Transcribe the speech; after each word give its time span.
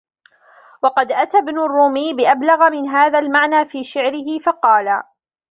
وَقَدْ 0.83 1.11
أَتَى 1.11 1.37
ابْنُ 1.37 1.59
الرُّومِيِّ 1.59 2.13
بِأَبْلَغَ 2.13 2.69
مِنْ 2.69 2.87
هَذَا 2.89 3.19
الْمَعْنَى 3.19 3.65
فِي 3.65 3.83
شَعْرِهِ 3.83 4.39
فَقَالَ 4.39 5.03